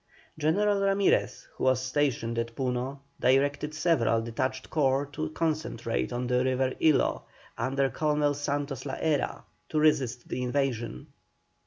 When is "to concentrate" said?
5.11-6.11